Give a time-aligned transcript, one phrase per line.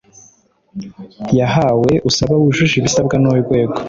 [1.39, 3.77] yahawe usaba wujuje ibisabwa n Urwego